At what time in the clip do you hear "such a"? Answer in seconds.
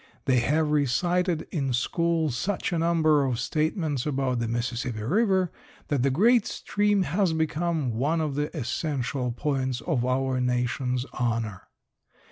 2.31-2.79